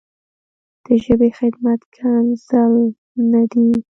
د 0.83 0.87
ژبې 1.03 1.29
خدمت 1.37 1.79
ښکنځل 1.91 2.73
نه 3.31 3.43
دي. 3.51 3.69